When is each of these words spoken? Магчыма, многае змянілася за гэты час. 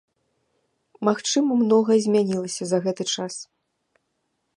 Магчыма, 1.09 1.51
многае 1.65 1.97
змянілася 2.05 2.63
за 2.71 2.77
гэты 2.87 3.03
час. 3.17 3.33